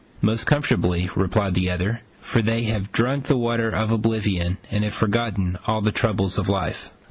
[0.23, 4.95] "Most comfortably," replied the other, "for they have drunk the water of oblivion, and have
[4.95, 6.91] forgotten all the troubles of life.